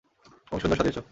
[0.51, 0.99] অনেক সুন্দর সাজিয়েছ।